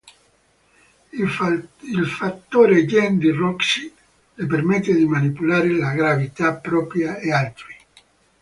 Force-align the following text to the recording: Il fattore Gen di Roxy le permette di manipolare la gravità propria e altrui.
Il 1.13 2.05
fattore 2.07 2.87
Gen 2.87 3.19
di 3.19 3.29
Roxy 3.29 3.93
le 4.33 4.47
permette 4.47 4.95
di 4.95 5.05
manipolare 5.05 5.69
la 5.77 5.93
gravità 5.93 6.55
propria 6.55 7.19
e 7.19 7.31
altrui. 7.31 7.75